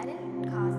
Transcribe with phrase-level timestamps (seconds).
[0.00, 0.69] I didn't cause